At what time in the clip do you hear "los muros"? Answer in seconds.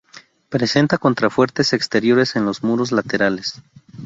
2.43-2.91